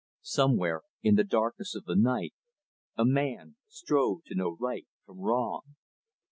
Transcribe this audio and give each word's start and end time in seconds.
Somewhere, 0.23 0.81
in 1.03 1.13
the 1.13 1.23
darkness 1.23 1.75
of 1.75 1.85
the 1.85 1.95
night, 1.95 2.33
a 2.97 3.05
man 3.05 3.57
strove 3.67 4.23
to 4.25 4.33
know 4.35 4.57
right 4.59 4.87
from 5.05 5.19
wrong. 5.19 5.75